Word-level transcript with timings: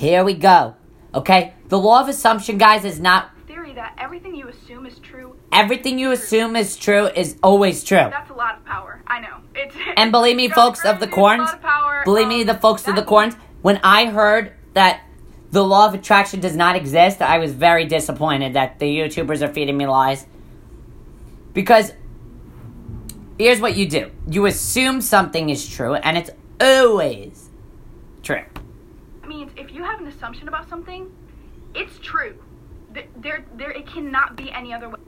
Here 0.00 0.24
we 0.24 0.32
go. 0.32 0.76
Okay? 1.14 1.52
The 1.68 1.78
law 1.78 2.00
of 2.00 2.08
assumption, 2.08 2.56
guys, 2.56 2.86
is 2.86 2.98
not 2.98 3.32
Theory 3.46 3.74
that 3.74 3.94
everything 3.98 4.34
you 4.34 4.48
assume 4.48 4.86
is 4.86 4.98
true, 4.98 5.36
everything 5.52 5.98
you 5.98 6.10
assume 6.10 6.56
is 6.56 6.74
true 6.78 7.08
is 7.08 7.36
always 7.42 7.84
true. 7.84 7.98
that's 7.98 8.30
a 8.30 8.34
lot 8.34 8.56
of 8.56 8.64
power. 8.64 9.02
I 9.06 9.20
know. 9.20 9.42
It's 9.54 9.76
And 9.98 10.10
believe 10.10 10.36
me, 10.36 10.48
folks 10.48 10.86
of 10.86 11.00
the 11.00 11.06
corns, 11.06 11.40
lot 11.40 11.54
of 11.56 11.60
power. 11.60 12.00
believe 12.06 12.24
Um, 12.24 12.30
me, 12.30 12.44
the 12.44 12.54
folks 12.54 12.88
of 12.88 12.96
the 12.96 13.02
corns, 13.02 13.34
when 13.60 13.78
I 13.84 14.06
heard 14.06 14.54
that 14.72 15.02
the 15.50 15.62
law 15.62 15.86
of 15.86 15.92
attraction 15.92 16.40
does 16.40 16.56
not 16.56 16.76
exist, 16.76 17.20
I 17.20 17.36
was 17.36 17.52
very 17.52 17.84
disappointed 17.84 18.54
that 18.54 18.78
the 18.78 18.86
YouTubers 18.86 19.42
are 19.42 19.52
feeding 19.52 19.76
me 19.76 19.86
lies. 19.86 20.26
Because 21.52 21.92
here's 23.38 23.60
what 23.60 23.76
you 23.76 23.86
do 23.86 24.10
you 24.30 24.46
assume 24.46 25.02
something 25.02 25.50
is 25.50 25.68
true, 25.68 25.92
and 25.96 26.16
it's 26.16 26.30
always 26.58 27.50
true. 28.22 28.44
Means 29.30 29.52
if 29.56 29.72
you 29.72 29.82
have 29.84 30.00
an 30.00 30.08
assumption 30.08 30.48
about 30.48 30.68
something, 30.68 31.10
it's 31.74 31.98
true. 32.00 32.34
There, 33.16 33.44
there, 33.54 33.70
it 33.70 33.86
cannot 33.86 34.36
be 34.36 34.50
any 34.50 34.74
other 34.74 34.88
way. 34.88 34.98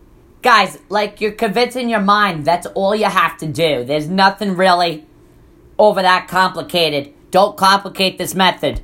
Guys, 0.41 0.79
like 0.89 1.21
you're 1.21 1.33
convincing 1.33 1.91
your 1.91 2.01
mind, 2.01 2.45
that's 2.45 2.67
all 2.69 2.95
you 2.95 3.07
have 3.07 3.37
to 3.39 3.47
do. 3.47 3.85
There's 3.85 4.09
nothing 4.09 4.57
really 4.57 5.07
over 5.79 6.01
that 6.03 6.29
complicated. 6.29 7.13
Don't 7.31 7.57
complicate 7.57 8.19
this 8.19 8.35
method. 8.35 8.83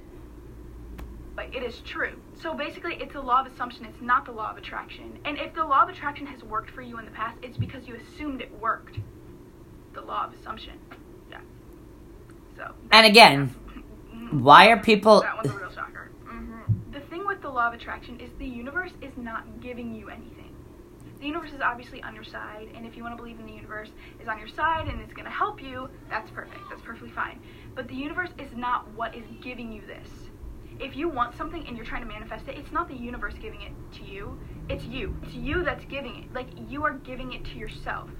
But 1.37 1.55
it 1.55 1.62
is 1.62 1.80
true. 1.80 2.20
So 2.43 2.55
basically, 2.55 2.95
it's 2.95 3.15
a 3.15 3.20
law 3.20 3.41
of 3.41 3.52
assumption. 3.52 3.84
It's 3.84 4.01
not 4.01 4.24
the 4.24 4.32
law 4.32 4.51
of 4.51 4.57
attraction. 4.57 5.18
And 5.24 5.38
if 5.38 5.55
the 5.55 5.65
law 5.65 5.82
of 5.82 5.88
attraction 5.88 6.27
has 6.27 6.43
worked 6.43 6.70
for 6.70 6.82
you 6.82 6.98
in 6.98 7.05
the 7.05 7.10
past, 7.10 7.37
it's 7.43 7.57
because 7.57 7.87
you 7.87 7.96
assumed 7.96 8.41
it 8.41 8.52
worked. 8.60 8.98
The 9.95 10.01
law 10.01 10.27
of 10.27 10.34
assumption. 10.34 10.74
Yeah. 11.30 11.41
So. 12.57 12.73
And 12.93 13.07
again, 13.07 13.55
why 14.30 14.68
are 14.68 14.77
people. 14.77 15.20
That 15.20 15.37
one's 15.37 15.50
a 15.50 15.59
real 15.59 15.70
shocker. 15.70 16.10
hmm 16.27 16.60
The 16.92 17.00
thing 17.00 17.27
with 17.27 17.41
the 17.42 17.50
law 17.50 17.68
of 17.68 17.74
attraction 17.74 18.20
is 18.20 18.30
the 18.38 18.46
universe 18.46 18.92
is 19.01 19.12
not 19.16 19.60
giving 19.60 19.95
you 19.95 20.09
anything. 20.09 20.54
The 21.20 21.26
universe 21.26 21.51
is 21.52 21.60
obviously 21.60 22.01
on 22.02 22.15
your 22.15 22.23
side, 22.23 22.68
and 22.76 22.87
if 22.87 22.96
you 22.96 23.02
want 23.02 23.16
to 23.16 23.20
believe 23.20 23.40
in 23.40 23.46
the 23.46 23.52
universe 23.52 23.88
is 24.20 24.29
on 24.29 24.38
your 24.38 24.46
side 24.46 24.87
and 24.87 25.01
it's 25.01 25.12
going 25.12 25.24
to 25.24 25.30
help 25.30 25.60
you, 25.60 25.88
that's 26.09 26.30
perfect. 26.30 26.60
That's 26.70 26.82
perfectly 26.82 27.10
fine. 27.10 27.40
But 27.74 27.88
the 27.88 27.95
universe 27.95 28.30
is 28.38 28.54
not 28.54 28.88
what 28.93 29.16
is 29.16 29.24
giving 29.43 29.73
you 29.73 29.82
this. 29.85 30.09
If 30.79 30.95
you 30.96 31.09
want 31.09 31.37
something 31.37 31.66
and 31.66 31.76
you're 31.76 31.87
trying 31.87 32.02
to 32.02 32.09
manifest 32.09 32.46
it, 32.46 32.57
it's 32.57 32.70
not 32.70 32.88
the 32.88 32.95
universe 32.95 33.35
giving 33.42 33.63
it 33.63 33.73
to 33.98 34.04
you. 34.04 34.38
It's 34.68 34.85
you. 34.85 35.16
It's 35.24 35.35
you 35.35 35.65
that's 35.65 35.85
giving 35.87 36.15
it. 36.23 36.32
Like 36.32 36.48
you 36.68 36.85
are 36.85 36.92
giving 36.92 37.32
it 37.32 37.45
to 37.46 37.59
yourself. 37.59 38.10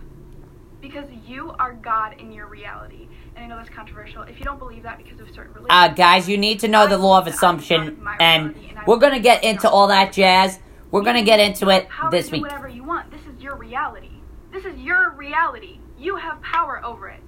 Because 0.81 1.09
you 1.27 1.51
are 1.59 1.73
God 1.73 2.15
in 2.19 2.31
your 2.33 2.47
reality. 2.47 3.09
And 3.35 3.45
I 3.45 3.49
know 3.49 3.57
that's 3.57 3.71
controversial. 3.71 4.23
If 4.23 4.39
you 4.39 4.45
don't 4.45 4.59
believe 4.59 4.83
that 4.85 4.99
because 4.99 5.21
of 5.21 5.29
certain 5.31 5.53
religions, 5.53 5.71
Uh, 5.71 5.89
guys, 5.89 6.29
you 6.29 6.39
need 6.39 6.61
to 6.61 6.69
know 6.69 6.87
the 6.87 6.99
law 6.99 7.19
of 7.19 7.27
assumption, 7.27 8.01
and 8.21 8.55
we're 8.87 8.99
gonna 8.99 9.21
get 9.21 9.43
into 9.45 9.69
all 9.69 9.89
that 9.89 10.13
jazz. 10.13 10.61
We're 10.91 11.03
gonna 11.03 11.23
get 11.23 11.41
into 11.41 11.69
it 11.69 11.89
this 12.11 12.27
to 12.27 12.33
week. 12.33 12.43
whatever 12.43 12.69
you 12.69 12.85
want. 12.85 13.11
This 13.11 13.27
is 13.27 13.41
your 13.43 13.57
reality. 13.57 14.11
This 14.53 14.65
is 14.65 14.79
your 14.79 15.11
reality. 15.11 15.79
You 15.99 16.17
have 16.17 16.41
power 16.43 16.85
over 16.85 17.09
it 17.09 17.21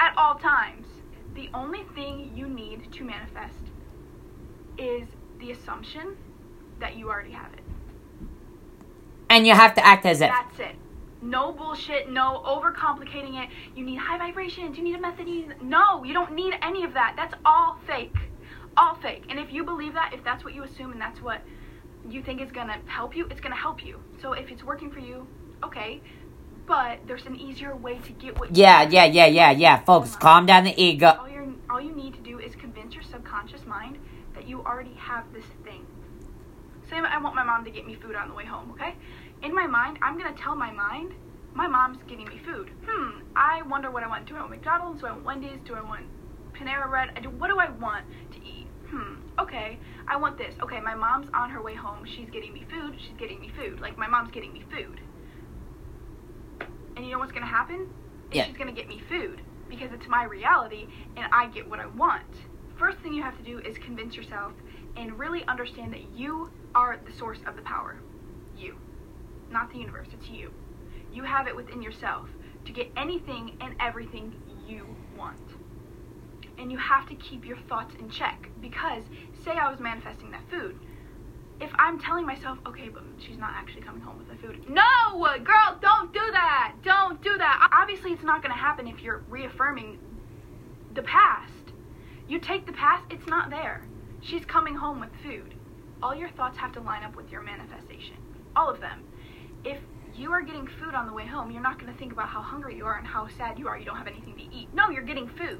at 0.00 0.14
all 0.16 0.36
times. 0.36 0.86
The 1.34 1.48
only 1.54 1.84
thing 1.94 2.32
you 2.34 2.48
need 2.48 2.92
to 2.92 3.04
manifest 3.04 3.58
is 4.78 5.08
the 5.38 5.50
assumption 5.52 6.16
that 6.78 6.96
you 6.96 7.08
already 7.08 7.32
have 7.32 7.52
it. 7.52 7.60
And 9.28 9.46
you 9.46 9.54
have 9.54 9.74
to 9.74 9.86
act 9.86 10.06
as 10.06 10.20
if. 10.20 10.30
That's 10.30 10.60
it. 10.60 10.76
No 11.22 11.52
bullshit, 11.52 12.10
no 12.10 12.42
overcomplicating 12.44 13.42
it. 13.42 13.48
You 13.76 13.84
need 13.84 13.96
high 13.96 14.18
vibrations, 14.18 14.76
you 14.76 14.82
need 14.82 14.96
a 14.96 15.00
method. 15.00 15.28
You 15.28 15.46
need... 15.46 15.62
No, 15.62 16.02
you 16.02 16.12
don't 16.12 16.32
need 16.32 16.54
any 16.60 16.82
of 16.82 16.94
that. 16.94 17.14
That's 17.16 17.34
all 17.44 17.78
fake. 17.86 18.16
All 18.76 18.96
fake. 18.96 19.24
And 19.28 19.38
if 19.38 19.52
you 19.52 19.64
believe 19.64 19.94
that, 19.94 20.12
if 20.12 20.24
that's 20.24 20.44
what 20.44 20.54
you 20.54 20.64
assume 20.64 20.92
and 20.92 21.00
that's 21.00 21.22
what 21.22 21.40
you 22.08 22.22
think 22.22 22.40
is 22.40 22.50
gonna 22.50 22.78
help 22.86 23.14
you, 23.14 23.26
it's 23.30 23.40
gonna 23.40 23.54
help 23.54 23.84
you. 23.84 24.00
So 24.20 24.32
if 24.32 24.50
it's 24.50 24.64
working 24.64 24.90
for 24.90 24.98
you, 24.98 25.26
okay. 25.62 26.00
But 26.66 27.00
there's 27.06 27.26
an 27.26 27.36
easier 27.36 27.76
way 27.76 27.98
to 27.98 28.12
get 28.12 28.38
what 28.38 28.56
you 28.56 28.62
Yeah, 28.62 28.82
yeah, 28.82 29.04
yeah, 29.04 29.26
yeah, 29.26 29.50
yeah. 29.52 29.84
Folks, 29.84 30.16
calm 30.16 30.46
down 30.46 30.64
the 30.64 30.82
ego. 30.82 31.16
all 31.20 31.28
you 31.28 31.60
all 31.70 31.80
you 31.80 31.94
need 31.94 32.14
to 32.14 32.20
do 32.20 32.38
is 32.38 32.54
convince 32.56 32.94
your 32.94 33.02
subconscious 33.02 33.64
mind 33.66 33.98
that 34.34 34.48
you 34.48 34.60
already 34.62 34.94
have 34.94 35.24
this 35.32 35.44
thing. 35.64 35.86
Say 36.90 36.96
I 36.96 37.18
want 37.18 37.34
my 37.34 37.44
mom 37.44 37.64
to 37.64 37.70
get 37.70 37.86
me 37.86 37.94
food 37.94 38.14
on 38.14 38.28
the 38.28 38.34
way 38.34 38.44
home, 38.44 38.70
okay? 38.72 38.94
In 39.42 39.54
my 39.54 39.66
mind, 39.66 39.98
I'm 40.02 40.18
gonna 40.18 40.36
tell 40.36 40.54
my 40.54 40.70
mind, 40.70 41.14
my 41.54 41.66
mom's 41.66 41.98
getting 42.08 42.26
me 42.26 42.40
food. 42.44 42.70
Hmm, 42.86 43.20
I 43.36 43.62
wonder 43.62 43.90
what 43.90 44.02
I 44.02 44.08
want. 44.08 44.26
Do 44.26 44.36
I 44.36 44.40
want 44.40 44.50
McDonald's? 44.50 45.00
Do 45.00 45.06
I 45.06 45.12
want 45.12 45.24
Wendy's? 45.24 45.60
Do 45.64 45.74
I 45.74 45.82
want 45.82 46.06
Panera 46.54 46.88
Bread? 46.88 47.10
I 47.16 47.20
do, 47.20 47.30
what 47.30 47.48
do 47.48 47.58
I 47.58 47.70
want 47.70 48.04
to 48.32 48.38
eat? 48.38 48.66
Hmm, 48.88 49.14
okay, 49.38 49.78
I 50.06 50.16
want 50.16 50.38
this. 50.38 50.54
Okay, 50.62 50.80
my 50.80 50.94
mom's 50.94 51.28
on 51.34 51.50
her 51.50 51.62
way 51.62 51.74
home. 51.74 52.04
She's 52.04 52.28
getting 52.30 52.52
me 52.52 52.64
food. 52.70 52.94
She's 52.98 53.16
getting 53.18 53.40
me 53.40 53.50
food. 53.56 53.80
Like, 53.80 53.96
my 53.96 54.06
mom's 54.06 54.30
getting 54.30 54.52
me 54.52 54.64
food. 54.70 55.00
And 56.96 57.04
you 57.04 57.12
know 57.12 57.18
what's 57.18 57.32
gonna 57.32 57.46
happen? 57.46 57.86
Is 58.30 58.36
Yeah. 58.36 58.46
She's 58.46 58.56
gonna 58.56 58.72
get 58.72 58.88
me 58.88 59.02
food 59.08 59.40
because 59.68 59.90
it's 59.92 60.06
my 60.08 60.24
reality 60.24 60.86
and 61.16 61.26
I 61.32 61.46
get 61.48 61.68
what 61.68 61.80
I 61.80 61.86
want. 61.86 62.22
First 62.78 62.98
thing 62.98 63.14
you 63.14 63.22
have 63.22 63.36
to 63.38 63.42
do 63.42 63.58
is 63.60 63.78
convince 63.78 64.14
yourself 64.14 64.52
and 64.96 65.18
really 65.18 65.44
understand 65.46 65.92
that 65.94 66.02
you 66.14 66.50
are 66.74 66.98
the 67.06 67.12
source 67.12 67.38
of 67.46 67.56
the 67.56 67.62
power. 67.62 67.96
You. 68.56 68.76
Not 69.50 69.72
the 69.72 69.78
universe, 69.78 70.08
it's 70.12 70.28
you. 70.28 70.52
You 71.12 71.24
have 71.24 71.46
it 71.46 71.54
within 71.54 71.82
yourself 71.82 72.28
to 72.64 72.72
get 72.72 72.90
anything 72.96 73.56
and 73.60 73.74
everything 73.80 74.34
you 74.66 74.86
want. 75.16 75.38
And 76.58 76.70
you 76.70 76.78
have 76.78 77.08
to 77.08 77.14
keep 77.16 77.44
your 77.44 77.56
thoughts 77.68 77.94
in 77.98 78.08
check 78.08 78.48
because, 78.60 79.02
say, 79.44 79.52
I 79.52 79.70
was 79.70 79.80
manifesting 79.80 80.30
that 80.30 80.48
food. 80.50 80.78
If 81.60 81.70
I'm 81.78 82.00
telling 82.00 82.26
myself, 82.26 82.58
okay, 82.66 82.88
but 82.88 83.02
she's 83.18 83.38
not 83.38 83.50
actually 83.54 83.82
coming 83.82 84.02
home 84.02 84.18
with 84.18 84.28
the 84.28 84.36
food. 84.36 84.68
No, 84.68 84.82
girl, 85.44 85.78
don't 85.80 86.12
do 86.12 86.20
that. 86.32 86.74
Don't 86.82 87.22
do 87.22 87.36
that. 87.38 87.68
Obviously, 87.72 88.12
it's 88.12 88.24
not 88.24 88.42
going 88.42 88.52
to 88.52 88.58
happen 88.58 88.86
if 88.88 89.00
you're 89.00 89.22
reaffirming 89.28 89.98
the 90.94 91.02
past. 91.02 91.72
You 92.28 92.38
take 92.38 92.66
the 92.66 92.72
past, 92.72 93.04
it's 93.10 93.26
not 93.26 93.50
there. 93.50 93.86
She's 94.20 94.44
coming 94.44 94.74
home 94.74 95.00
with 95.00 95.10
food. 95.22 95.54
All 96.02 96.14
your 96.14 96.30
thoughts 96.30 96.58
have 96.58 96.72
to 96.72 96.80
line 96.80 97.04
up 97.04 97.16
with 97.16 97.30
your 97.30 97.42
manifestation. 97.42 98.16
All 98.56 98.68
of 98.68 98.80
them. 98.80 99.04
If 100.12 100.18
you 100.18 100.30
are 100.32 100.42
getting 100.42 100.66
food 100.66 100.94
on 100.94 101.06
the 101.06 101.12
way 101.14 101.24
home, 101.26 101.50
you're 101.50 101.62
not 101.62 101.78
going 101.80 101.90
to 101.90 101.98
think 101.98 102.12
about 102.12 102.28
how 102.28 102.42
hungry 102.42 102.76
you 102.76 102.84
are 102.84 102.98
and 102.98 103.06
how 103.06 103.28
sad 103.38 103.58
you 103.58 103.66
are. 103.66 103.78
You 103.78 103.86
don't 103.86 103.96
have 103.96 104.06
anything 104.06 104.36
to 104.36 104.42
eat. 104.54 104.68
No, 104.74 104.90
you're 104.90 105.04
getting 105.04 105.26
food. 105.26 105.58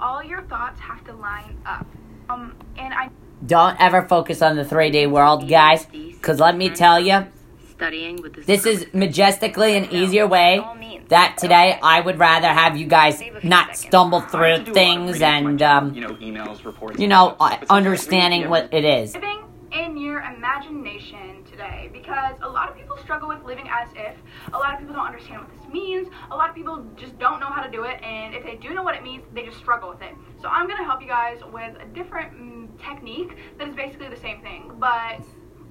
All 0.00 0.20
your 0.20 0.42
thoughts 0.42 0.80
have 0.80 1.04
to 1.04 1.12
line 1.12 1.56
up. 1.64 1.86
Um, 2.28 2.56
and 2.76 2.92
I 2.92 3.10
Don't 3.46 3.80
ever 3.80 4.02
focus 4.02 4.42
on 4.42 4.56
the 4.56 4.64
3D 4.64 5.08
world, 5.08 5.48
guys. 5.48 5.86
Because 5.86 6.40
let 6.40 6.56
me 6.56 6.70
tell 6.70 6.98
you, 6.98 7.26
Studying 7.70 8.20
with 8.20 8.34
this, 8.34 8.46
this 8.46 8.66
is 8.66 8.86
majestically 8.92 9.76
an 9.76 9.84
easier 9.92 10.26
way 10.26 10.60
that 11.08 11.36
today 11.38 11.78
I 11.80 12.00
would 12.00 12.18
rather 12.18 12.48
have 12.48 12.76
you 12.76 12.86
guys 12.86 13.22
not 13.44 13.76
stumble 13.76 14.22
through 14.22 14.64
things 14.64 15.22
and, 15.22 15.62
um, 15.62 15.94
you 15.94 16.00
know, 16.00 16.14
emails, 16.14 16.64
reports. 16.64 16.98
you 16.98 17.06
know, 17.06 17.36
uh, 17.38 17.58
understanding 17.70 18.50
what 18.50 18.74
it 18.74 18.84
is. 18.84 19.14
living 19.14 19.44
in 19.70 19.96
your 19.96 20.20
imagination 20.20 21.43
today 21.54 21.88
because 21.92 22.34
a 22.42 22.48
lot 22.48 22.68
of 22.68 22.76
people 22.76 22.96
struggle 22.98 23.28
with 23.28 23.42
living 23.44 23.68
as 23.70 23.88
if. 23.94 24.16
A 24.52 24.58
lot 24.58 24.74
of 24.74 24.80
people 24.80 24.94
don't 24.94 25.06
understand 25.06 25.40
what 25.40 25.50
this 25.56 25.72
means. 25.72 26.08
A 26.30 26.36
lot 26.36 26.48
of 26.48 26.54
people 26.54 26.84
just 26.96 27.18
don't 27.18 27.38
know 27.40 27.46
how 27.46 27.62
to 27.62 27.70
do 27.70 27.84
it, 27.84 28.02
and 28.02 28.34
if 28.34 28.42
they 28.42 28.56
do 28.56 28.74
know 28.74 28.82
what 28.82 28.94
it 28.94 29.02
means, 29.02 29.24
they 29.34 29.44
just 29.44 29.58
struggle 29.58 29.88
with 29.88 30.02
it. 30.02 30.14
So 30.40 30.48
I'm 30.48 30.66
gonna 30.68 30.84
help 30.84 31.00
you 31.00 31.08
guys 31.08 31.38
with 31.52 31.76
a 31.80 31.86
different 31.94 32.32
mm, 32.34 32.68
technique 32.84 33.36
that 33.58 33.68
is 33.68 33.74
basically 33.74 34.08
the 34.08 34.20
same 34.20 34.42
thing, 34.42 34.72
but 34.78 35.22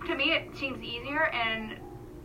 to 0.08 0.16
me 0.16 0.32
it 0.32 0.56
seems 0.56 0.82
easier 0.82 1.28
and 1.28 1.78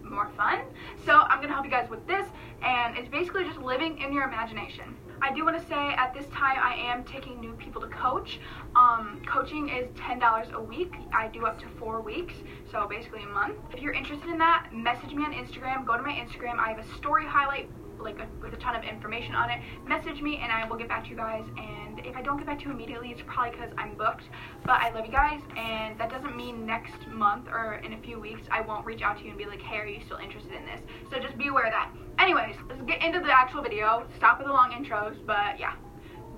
more 0.02 0.30
fun. 0.36 0.60
So 1.04 1.12
I'm 1.12 1.40
gonna 1.40 1.52
help 1.52 1.64
you 1.64 1.70
guys 1.70 1.90
with 1.90 2.06
this, 2.06 2.26
and 2.62 2.96
it's 2.96 3.08
basically 3.08 3.44
just 3.44 3.58
living 3.58 3.98
in 4.00 4.12
your 4.12 4.25
imagination. 4.25 4.96
I 5.21 5.33
do 5.33 5.45
want 5.45 5.61
to 5.61 5.69
say 5.69 5.95
at 5.95 6.15
this 6.15 6.27
time 6.27 6.59
I 6.62 6.75
am 6.75 7.05
taking 7.05 7.41
new 7.41 7.53
people 7.55 7.81
to 7.81 7.89
coach. 7.89 8.39
Um, 8.77 9.21
coaching 9.27 9.69
is 9.69 9.89
$10 9.97 10.53
a 10.53 10.61
week. 10.62 10.93
I 11.12 11.29
do 11.29 11.47
up 11.47 11.59
to 11.61 11.67
four 11.79 12.00
weeks, 12.00 12.35
so 12.70 12.87
basically 12.88 13.23
a 13.25 13.29
month. 13.29 13.56
If 13.73 13.82
you're 13.82 13.93
interested 13.94 14.29
in 14.31 14.38
that, 14.38 14.69
message 14.73 15.12
me 15.12 15.25
on 15.25 15.32
Instagram. 15.32 15.85
Go 15.87 15.97
to 15.97 16.03
my 16.03 16.12
Instagram. 16.12 16.59
I 16.59 16.69
have 16.69 16.79
a 16.79 16.97
story 16.97 17.26
highlight 17.26 17.69
like 18.00 18.19
a, 18.19 18.27
with 18.43 18.53
a 18.53 18.56
ton 18.56 18.75
of 18.77 18.85
information 18.85 19.35
on 19.35 19.50
it. 19.50 19.61
Message 19.87 20.21
me 20.23 20.41
and 20.43 20.50
I 20.53 20.67
will 20.69 20.77
get 20.77 20.89
back 20.89 21.05
to 21.05 21.11
you 21.11 21.17
guys. 21.17 21.45
And 21.56 22.00
if 22.05 22.17
I 22.17 22.23
don't 22.23 22.37
get 22.37 22.47
back 22.47 22.59
to 22.61 22.67
you 22.67 22.71
immediately, 22.71 23.11
it's 23.11 23.23
probably 23.27 23.53
because 23.53 23.71
I'm 23.77 23.95
booked. 23.95 24.25
But 24.65 24.81
I 24.81 24.91
love 24.91 25.06
you 25.06 25.12
guys, 25.12 25.41
and 25.56 25.99
that 25.99 26.11
doesn't 26.11 26.37
mean 26.37 26.67
next 26.67 27.06
month 27.09 27.49
or 27.49 27.81
in 27.85 27.93
a 27.93 27.99
few 27.99 28.19
weeks 28.19 28.43
I 28.50 28.61
won't 28.61 28.85
reach 28.87 29.03
out 29.03 29.19
to 29.19 29.25
you 29.25 29.31
and 29.31 29.39
be 29.39 29.47
like, 29.47 29.62
hey, 29.62 29.79
are 29.79 29.87
you 29.87 30.00
still 30.05 30.19
interested 30.19 30.53
in 30.53 30.65
this? 30.67 30.81
So 31.11 31.19
just 31.19 31.37
be 31.37 31.49
aware 31.49 31.67
of 31.67 31.73
that. 31.73 31.91
Anyways, 32.19 32.56
let's 32.69 32.83
get 32.83 33.03
into 33.03 33.21
the 33.21 33.33
actual 33.33 33.62
video. 33.62 34.06
Stop 34.17 34.39
with 34.39 34.47
the 34.47 34.53
long 34.53 34.73
intros, 34.73 35.17
but 35.27 35.59
yeah. 35.59 35.75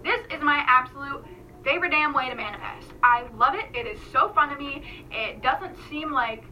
This 0.03 0.21
is 0.35 0.43
my 0.43 0.65
absolute 0.67 1.25
favorite 1.65 1.91
damn 1.91 2.15
way 2.15 2.31
to 2.31 2.35
manifest. 2.35 2.93
I 3.03 3.27
love 3.37 3.55
it. 3.55 3.67
It 3.75 3.87
is 3.87 4.01
so 4.12 4.33
fun 4.33 4.49
to 4.49 4.57
me. 4.57 4.83
It 5.11 5.43
doesn't 5.43 5.77
seem 5.91 6.11
like 6.11 6.45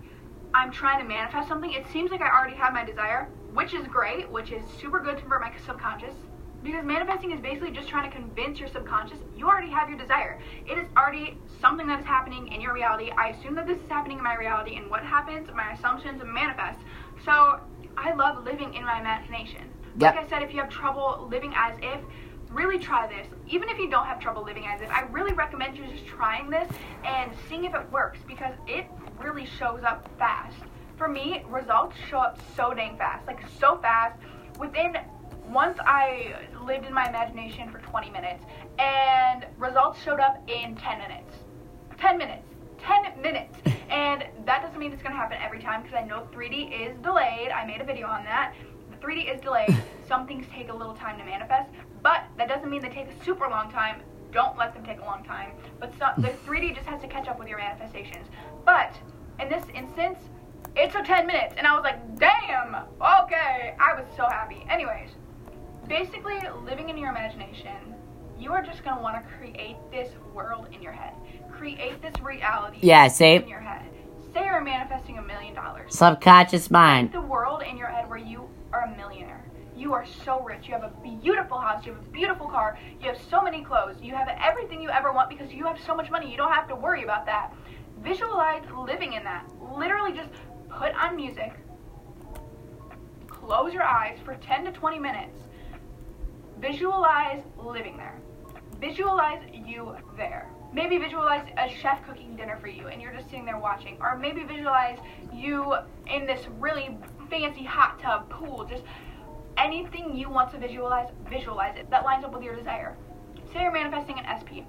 I'm 0.55 0.71
trying 0.71 1.01
to 1.01 1.09
manifest 1.09 1.49
something. 1.49 1.73
It 1.73 1.87
seems 1.93 2.11
like 2.11 2.21
I 2.21 2.29
already 2.29 2.57
have 2.57 2.73
my 2.73 2.85
desire, 2.85 3.29
which 3.59 3.75
is 3.75 3.89
great, 3.89 4.31
which 4.31 4.53
is 4.53 4.63
super 4.81 5.01
good 5.01 5.21
for 5.27 5.41
my 5.41 5.53
subconscious. 5.67 6.15
Because 6.63 6.85
manifesting 6.85 7.33
is 7.33 7.41
basically 7.41 7.73
just 7.73 7.89
trying 7.89 8.09
to 8.09 8.17
convince 8.17 8.61
your 8.61 8.69
subconscious 8.69 9.19
you 9.37 9.49
already 9.49 9.69
have 9.69 9.89
your 9.89 9.99
desire. 9.99 10.39
It 10.65 10.79
is 10.79 10.87
already 10.97 11.37
something 11.61 11.89
that 11.89 11.99
is 11.99 12.07
happening 12.07 12.53
in 12.53 12.61
your 12.61 12.73
reality. 12.73 13.11
I 13.11 13.31
assume 13.31 13.57
that 13.57 13.67
this 13.67 13.81
is 13.81 13.89
happening 13.89 14.19
in 14.19 14.23
my 14.23 14.37
reality, 14.37 14.77
and 14.77 14.89
what 14.89 15.03
happens, 15.03 15.49
my 15.57 15.73
assumptions 15.73 16.23
manifest. 16.25 16.79
So 17.25 17.59
I 17.97 18.15
love 18.15 18.45
living 18.45 18.75
in 18.75 18.85
my 18.85 19.01
imagination. 19.01 19.65
Yep. 19.99 20.15
Like 20.15 20.27
I 20.27 20.29
said, 20.29 20.43
if 20.45 20.55
you 20.55 20.61
have 20.61 20.71
trouble 20.71 21.27
living 21.29 21.53
as 21.57 21.75
if, 21.83 22.01
really 22.51 22.79
try 22.79 23.09
this. 23.09 23.27
Even 23.49 23.69
if 23.71 23.79
you 23.79 23.91
don't 23.91 24.07
have 24.07 24.21
trouble 24.21 24.45
living 24.45 24.67
as 24.69 24.83
if, 24.83 24.89
I 24.89 25.03
really 25.11 25.33
recommend 25.33 25.77
you 25.77 25.85
just 25.89 26.07
trying 26.07 26.49
this 26.49 26.69
and 27.05 27.33
seeing 27.49 27.65
if 27.65 27.75
it 27.75 27.91
works 27.91 28.21
because 28.25 28.55
it 28.69 28.87
really 29.21 29.47
shows 29.47 29.83
up 29.83 30.09
fast. 30.17 30.55
For 30.99 31.07
me, 31.09 31.45
results 31.49 31.97
show 32.11 32.19
up 32.19 32.41
so 32.57 32.75
dang 32.75 32.99
fast, 32.99 33.25
like 33.29 33.39
so 33.61 33.79
fast. 33.79 34.19
Within 34.59 34.97
once 35.49 35.79
I 35.87 36.35
lived 36.67 36.87
in 36.87 36.93
my 36.93 37.09
imagination 37.09 37.71
for 37.71 37.79
20 37.79 38.11
minutes, 38.11 38.45
and 38.81 39.47
results 39.57 40.03
showed 40.03 40.19
up 40.19 40.43
in 40.49 40.75
10 40.75 40.99
minutes. 40.99 41.37
10 41.99 42.19
minutes. 42.19 42.47
10 42.79 43.23
minutes. 43.23 43.57
And 43.91 44.27
that 44.45 44.61
doesn't 44.61 44.79
mean 44.79 44.93
it's 44.93 45.03
going 45.03 45.15
to 45.15 45.19
happen 45.19 45.39
every 45.43 45.63
time 45.63 45.83
because 45.83 45.97
I 45.97 46.05
know 46.05 46.29
3D 46.35 46.91
is 46.91 46.95
delayed. 46.99 47.49
I 47.49 47.65
made 47.65 47.81
a 47.81 47.85
video 47.85 48.07
on 48.07 48.23
that. 48.25 48.55
The 48.91 48.99
3D 48.99 49.35
is 49.35 49.41
delayed. 49.41 49.75
Some 50.07 50.27
things 50.27 50.45
take 50.53 50.69
a 50.69 50.75
little 50.75 50.93
time 50.93 51.17
to 51.17 51.25
manifest, 51.25 51.71
but 52.03 52.25
that 52.37 52.49
doesn't 52.49 52.69
mean 52.69 52.83
they 52.83 52.91
take 52.91 53.09
a 53.09 53.25
super 53.25 53.49
long 53.49 53.73
time. 53.73 54.03
Don't 54.31 54.59
let 54.59 54.75
them 54.75 54.85
take 54.85 55.01
a 55.01 55.05
long 55.07 55.25
time. 55.25 55.53
But 55.81 55.95
some, 55.99 56.11
the 56.19 56.29
3D 56.47 56.75
just 56.75 56.87
has 56.87 57.01
to 57.01 57.09
catch 57.09 57.29
up 57.29 57.39
with 57.39 57.49
your 57.49 57.57
manifestations. 57.57 58.27
But 58.67 58.95
in 59.41 59.49
this 59.49 59.65
instance, 59.75 60.19
it 60.79 60.93
took 60.93 61.05
10 61.05 61.27
minutes, 61.27 61.55
and 61.59 61.67
I 61.67 61.75
was 61.75 61.83
like, 61.83 62.19
damn, 62.19 62.75
okay. 63.25 63.75
I 63.81 63.95
was 63.95 64.05
so 64.17 64.27
happy. 64.29 64.65
Anyways, 64.71 65.11
basically 65.89 66.39
living 66.65 66.89
in 66.89 66.97
your 66.97 67.11
imagination 67.11 67.95
you 68.39 68.53
are 68.53 68.63
just 68.63 68.85
going 68.85 68.97
to 68.97 69.03
want 69.03 69.17
to 69.17 69.35
create 69.37 69.77
this 69.91 70.11
world 70.33 70.69
in 70.73 70.81
your 70.81 70.93
head. 70.93 71.13
Create 71.51 72.01
this 72.01 72.15
reality 72.23 72.79
Yeah, 72.83 73.09
see? 73.09 73.35
in 73.35 73.49
your 73.49 73.59
head. 73.59 73.85
Say 74.33 74.45
you're 74.45 74.61
manifesting 74.61 75.19
a 75.19 75.23
million 75.23 75.55
dollars. 75.55 75.97
Subconscious 75.97 76.71
mind. 76.71 77.11
the 77.13 77.21
world 77.21 77.63
in 77.69 77.77
your 77.77 77.89
head 77.89 78.09
where 78.09 78.19
you 78.19 78.49
are 78.73 78.83
a 78.83 78.97
millionaire. 78.97 79.45
You 79.77 79.93
are 79.93 80.07
so 80.25 80.41
rich. 80.43 80.69
You 80.69 80.75
have 80.75 80.85
a 80.85 80.93
beautiful 81.03 81.59
house. 81.59 81.85
You 81.85 81.95
have 81.95 82.03
a 82.03 82.11
beautiful 82.11 82.47
car. 82.47 82.79
You 83.01 83.09
have 83.09 83.19
so 83.31 83.43
many 83.43 83.65
clothes. 83.65 83.97
You 84.01 84.15
have 84.15 84.29
everything 84.41 84.81
you 84.81 84.91
ever 84.91 85.13
want 85.13 85.29
because 85.31 85.53
you 85.53 85.65
have 85.65 85.79
so 85.85 85.95
much 85.97 86.11
money. 86.11 86.31
You 86.31 86.37
don't 86.37 86.53
have 86.53 86.69
to 86.69 86.77
worry 86.77 87.03
about 87.03 87.27
that. 87.27 87.53
Visualize 88.03 88.63
living 88.77 89.15
in 89.15 89.25
that. 89.25 89.45
Literally 89.77 90.13
just 90.13 90.31
put 90.79 90.95
on 90.95 91.17
music 91.17 91.53
close 93.27 93.73
your 93.73 93.83
eyes 93.83 94.19
for 94.25 94.35
10 94.35 94.65
to 94.65 94.73
20 94.73 94.99
minutes 94.99 95.39
visualize 96.61 97.43
living 97.63 97.97
there. 97.97 98.21
Visualize 98.81 99.43
you 99.53 99.97
there. 100.17 100.49
Maybe 100.73 100.99
visualize 100.99 101.49
a 101.57 101.69
chef 101.69 102.05
cooking 102.07 102.37
dinner 102.37 102.59
for 102.61 102.69
you 102.69 102.89
and 102.89 103.01
you're 103.01 103.13
just 103.13 103.27
sitting 103.27 103.45
there 103.45 103.59
watching. 103.59 103.97
Or 104.01 104.17
maybe 104.17 104.45
visualize 104.45 104.99
you 105.33 105.75
in 106.11 106.27
this 106.27 106.47
really 106.59 106.97
fancy 107.31 107.65
hot 107.65 107.99
tub 108.01 108.29
pool. 108.29 108.65
Just 108.65 108.83
anything 109.57 110.17
you 110.17 110.29
want 110.29 110.53
to 110.53 110.59
visualize, 110.59 111.09
visualize 111.29 111.77
it. 111.77 111.91
That 111.91 112.05
lines 112.05 112.25
up 112.25 112.33
with 112.33 112.43
your 112.43 112.55
desire. 112.55 112.97
Say 113.53 113.63
you're 113.63 113.73
manifesting 113.73 114.19
an 114.19 114.27
SP. 114.29 114.63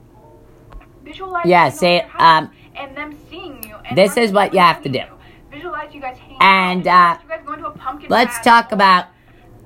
Visualize 1.03 1.45
Yeah, 1.45 1.69
say, 1.69 1.99
house 1.99 2.43
um, 2.43 2.51
and 2.75 2.95
them 2.95 3.17
seeing 3.29 3.63
you. 3.63 3.75
And 3.85 3.97
this 3.97 4.17
is 4.17 4.31
what 4.31 4.53
you 4.53 4.59
have 4.59 4.81
to 4.83 4.89
do. 4.89 4.99
you. 4.99 5.18
Visualize 5.51 5.93
you 5.93 6.01
guys 6.01 6.17
hanging 6.17 6.37
And, 6.41 6.87
uh, 6.87 7.17
you 7.23 7.29
guys 7.29 7.41
going 7.45 7.59
to 7.59 7.67
a 7.67 7.71
pumpkin 7.71 8.09
Let's 8.09 8.35
patch. 8.37 8.43
talk 8.45 8.71
about 8.71 9.05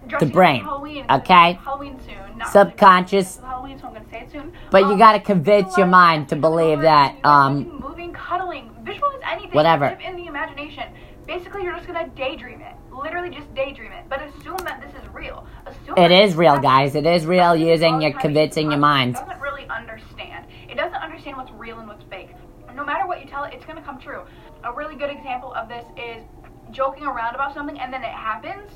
Dressing 0.07 0.27
up 0.29 0.33
brain, 0.33 0.63
Halloween. 0.63 1.05
okay? 1.09 1.53
Halloween 1.63 1.99
soon. 2.05 2.37
Not 2.37 2.49
subconscious. 2.49 3.37
really. 3.37 3.49
Halloween, 3.49 3.79
so 3.79 3.87
I'm 3.87 3.93
gonna 3.93 4.05
say 4.09 4.21
it 4.21 4.31
soon. 4.31 4.51
But 4.71 4.81
you 4.83 4.91
Um, 4.93 4.97
gotta 4.97 5.19
convince 5.19 5.77
your 5.77 5.87
mind 5.87 6.29
to 6.29 6.35
believe 6.35 6.81
that, 6.81 7.15
um, 7.23 7.79
moving, 7.79 8.11
cuddling, 8.13 8.71
visualize 8.81 9.19
anything. 9.29 9.51
whatever. 9.51 9.85
In 10.05 10.15
the 10.15 10.25
imagination. 10.27 10.83
Basically, 11.25 11.63
you're 11.63 11.73
just 11.73 11.87
gonna 11.87 12.07
daydream 12.09 12.59
it. 12.61 12.73
Literally, 12.91 13.29
just 13.29 13.53
daydream 13.55 13.91
it. 13.93 14.03
But 14.09 14.21
assume 14.23 14.57
that 14.65 14.81
this 14.81 14.91
is 15.01 15.07
real. 15.13 15.45
Assume 15.65 15.97
It 15.97 16.11
is 16.11 16.35
real, 16.35 16.57
guys. 16.59 16.95
It 16.95 17.05
is 17.05 17.25
real 17.25 17.55
using 17.55 18.01
your 18.01 18.11
convincing 18.13 18.71
your 18.71 18.79
mind. 18.79 19.15
it 19.15 19.19
doesn't 19.25 19.41
really 19.41 19.65
understand. 19.69 20.45
It 20.69 20.75
doesn't 20.75 20.95
understand 21.01 21.37
what's 21.37 21.51
real 21.51 21.79
and 21.79 21.87
what's 21.87 22.03
fake. 22.09 22.31
No 22.75 22.83
matter 22.83 23.07
what 23.07 23.21
you 23.21 23.27
tell 23.29 23.43
it, 23.45 23.53
it's 23.53 23.63
gonna 23.65 23.81
come 23.83 23.99
true. 23.99 24.23
A 24.63 24.73
really 24.73 24.95
good 24.95 25.09
example 25.09 25.53
of 25.53 25.67
this 25.67 25.85
is 25.97 26.23
joking 26.71 27.03
around 27.03 27.35
about 27.35 27.53
something 27.53 27.79
and 27.79 27.91
then 27.93 28.03
it 28.03 28.11
happens. 28.11 28.71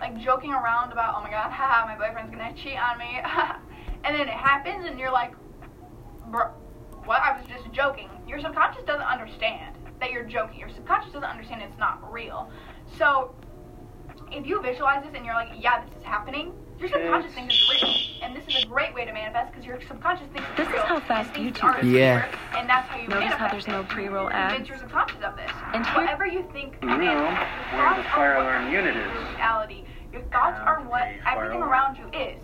Like 0.00 0.18
joking 0.18 0.52
around 0.52 0.92
about, 0.92 1.14
oh 1.16 1.22
my 1.22 1.30
god, 1.30 1.50
haha, 1.52 1.86
my 1.86 1.96
boyfriend's 1.96 2.30
gonna 2.30 2.54
cheat 2.54 2.78
on 2.78 2.98
me. 2.98 3.20
and 4.04 4.14
then 4.14 4.28
it 4.28 4.34
happens 4.34 4.86
and 4.86 4.98
you're 4.98 5.12
like, 5.12 5.34
bro, 6.26 6.48
what? 7.04 7.20
I 7.20 7.36
was 7.38 7.46
just 7.46 7.70
joking. 7.72 8.08
Your 8.26 8.40
subconscious 8.40 8.84
doesn't 8.84 9.06
understand 9.06 9.76
that 10.00 10.10
you're 10.10 10.24
joking. 10.24 10.58
Your 10.58 10.70
subconscious 10.70 11.12
doesn't 11.12 11.28
understand 11.28 11.62
it's 11.62 11.78
not 11.78 12.12
real. 12.12 12.50
So 12.98 13.34
if 14.30 14.46
you 14.46 14.60
visualize 14.62 15.04
this 15.04 15.14
and 15.14 15.24
you're 15.24 15.34
like, 15.34 15.50
yeah, 15.58 15.84
this 15.84 15.94
is 15.96 16.02
happening, 16.02 16.52
your 16.78 16.88
subconscious 16.88 17.30
It's- 17.30 17.34
thinks 17.34 17.54
it's 17.54 17.82
real. 17.82 17.94
And 18.22 18.34
this 18.36 18.46
is 18.48 18.64
a 18.64 18.66
great 18.66 18.94
way 18.94 19.04
to 19.04 19.12
manifest 19.12 19.52
because 19.52 19.66
your 19.66 19.80
subconscious 19.82 20.26
thinks 20.32 20.48
it's 20.48 20.56
This 20.68 20.68
is 20.76 20.82
how 20.82 20.98
fast 21.00 21.28
and 21.34 21.44
thinks 21.44 21.60
YouTube 21.60 21.64
art 21.64 21.84
is 21.84 21.90
Yeah. 21.92 22.24
And 22.56 22.68
that's 22.68 22.88
how 22.88 22.96
you 22.96 23.02
Notice 23.08 23.20
manifest 23.20 23.38
how 23.40 23.48
there's 23.48 23.68
no 23.68 23.84
pre-roll 23.84 24.24
You 24.24 24.30
ads? 24.30 24.52
Convince 24.54 24.68
your 24.70 24.78
subconscious 24.78 25.22
of 25.22 25.36
this. 25.36 25.50
And 25.72 25.86
here- 25.86 25.94
Whatever 26.02 26.26
you 26.26 26.42
think 26.52 26.80
The 26.80 26.86
room 26.86 26.98
where 26.98 27.94
the 27.96 28.02
fire 28.04 28.36
alarm 28.36 28.72
unit 28.72 28.96
is. 28.96 29.34
Reality. 29.36 29.84
Your 30.12 30.22
thoughts 30.32 30.58
uh, 30.60 30.64
are 30.64 30.80
what 30.82 31.08
everything 31.26 31.62
around 31.62 31.96
you 31.98 32.06
is. 32.18 32.36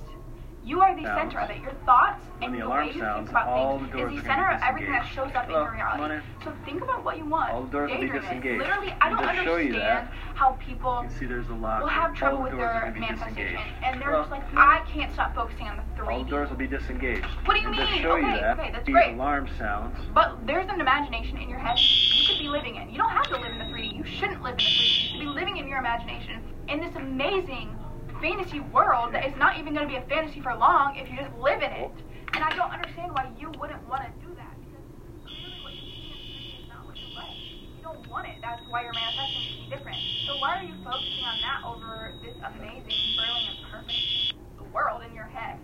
You 0.62 0.80
are 0.82 0.94
the 0.94 1.02
Sounds. 1.04 1.18
center 1.32 1.40
of 1.40 1.50
it. 1.50 1.62
Your 1.62 1.72
thoughts 1.86 2.22
When 2.38 2.52
and 2.52 2.60
the 2.60 2.64
the, 2.64 2.70
way 2.70 2.90
you 2.92 3.00
sounds, 3.00 3.16
think 3.28 3.30
about 3.30 3.48
all 3.48 3.78
things 3.78 3.92
the 3.92 4.08
is 4.08 4.16
the 4.22 4.28
center 4.28 4.50
of 4.50 4.60
everything 4.62 4.92
that 4.92 5.06
shows 5.08 5.32
up 5.34 5.44
in 5.46 5.50
your 5.52 5.72
reality. 5.72 5.96
come 5.96 6.00
on 6.02 6.10
in. 6.12 6.22
So 6.44 6.52
think 6.66 6.82
about 6.82 7.02
what 7.02 7.16
you 7.16 7.24
want. 7.26 7.52
All 7.52 7.62
the 7.64 7.70
doors 7.70 7.90
will 7.90 7.96
be 7.98 8.06
Daydream 8.06 8.22
it. 8.22 8.28
disengaged. 8.28 8.58
Literally, 8.60 8.92
I 9.00 9.08
don't 9.08 9.18
to 9.22 9.44
show 9.44 9.56
you 9.56 9.72
understand 9.72 10.08
how 10.34 10.52
people 10.60 11.00
You 11.04 11.10
see 11.18 11.24
there's 11.26 11.48
a 11.48 11.54
lock. 11.54 11.80
will 11.80 11.88
have 11.88 12.14
trouble 12.14 12.38
all 12.38 12.42
with 12.44 12.52
the 12.52 12.58
doors 12.58 12.68
are 12.68 12.72
their 12.74 12.90
going 12.92 12.94
to 12.94 13.00
be 13.00 13.06
manifestation, 13.06 13.60
and 13.82 14.00
they're 14.02 14.10
Well, 14.10 14.20
just 14.20 14.30
like. 14.32 14.44
I 14.54 14.82
can't 14.92 15.12
stop 15.14 15.34
focusing 15.34 15.66
on 15.68 15.76
the 15.78 16.02
All 16.04 16.08
3D. 16.20 16.24
the 16.24 16.30
doors 16.30 16.50
will 16.50 16.56
be 16.56 16.66
disengaged. 16.66 17.24
What 17.46 17.54
do 17.54 17.60
you 17.60 17.70
mean? 17.70 17.80
Okay, 17.80 17.96
you 17.96 18.02
that, 18.40 18.58
okay, 18.60 18.70
that's 18.70 18.84
the 18.86 18.92
great. 18.92 19.14
alarm 19.14 19.48
sounds. 19.58 19.96
But 20.12 20.46
there's 20.46 20.68
an 20.68 20.80
imagination 20.80 21.38
in 21.38 21.48
your 21.48 21.58
head 21.58 21.78
you 21.80 22.26
could 22.28 22.38
be 22.38 22.48
living 22.48 22.76
in. 22.76 22.90
You 22.90 22.98
don't 22.98 23.10
have 23.10 23.26
to 23.28 23.36
live 23.38 23.50
in 23.52 23.58
the 23.58 23.64
3D. 23.64 23.96
You 23.96 24.04
shouldn't 24.04 24.42
live 24.42 24.52
in 24.52 24.56
the 24.58 24.62
3D. 24.62 24.76
You 24.76 25.08
should 25.08 25.20
be 25.20 25.26
living 25.26 25.56
in 25.56 25.66
your 25.68 25.78
imagination 25.78 26.42
in 26.68 26.80
this 26.80 26.94
amazing 26.96 27.76
fantasy 28.20 28.60
world 28.60 29.14
that 29.14 29.26
is 29.26 29.34
not 29.36 29.58
even 29.58 29.74
going 29.74 29.88
to 29.88 29.92
be 29.92 29.96
a 29.96 30.06
fantasy 30.06 30.40
for 30.40 30.54
long 30.54 30.96
if 30.96 31.10
you 31.10 31.16
just 31.16 31.32
live 31.40 31.62
in 31.62 31.72
it. 31.72 31.90
And 32.34 32.44
I 32.44 32.54
don't 32.54 32.70
understand 32.70 33.12
why 33.12 33.32
you 33.38 33.50
wouldn't 33.58 33.82
want 33.88 34.02
to 34.02 34.12
do 34.20 34.32
that. 34.36 34.54
Because 34.60 34.84
clearly 35.24 35.58
what 35.64 35.72
you 35.74 35.80
see 35.80 36.12
in 36.12 36.18
3D 36.20 36.62
is 36.62 36.68
not 36.68 36.86
what 36.86 36.96
you 36.96 37.82
don't 37.82 38.06
want 38.08 38.28
it. 38.28 38.36
That's 38.40 38.62
why 38.68 38.82
you're 38.84 38.94
manifesting 38.94 39.42
to 39.42 39.64
be 39.64 39.68
different. 39.72 39.98
So 40.26 40.36
why 40.38 40.60
are 40.60 40.64
you 40.64 40.76
focusing 40.84 41.24
on 41.24 41.40
that 41.40 41.60
over 41.66 42.12
this 42.22 42.36
amazing, 42.38 43.00
brilliant, 43.16 43.56
perfect 43.72 44.36
world 44.72 45.02
in 45.02 45.14
your 45.14 45.24
head 45.24 45.58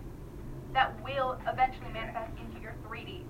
that 0.73 0.91
will 1.01 1.39
eventually 1.47 1.93
manifest 1.93 2.33
into 2.43 2.59
your 2.59 2.73
3D? 2.89 3.21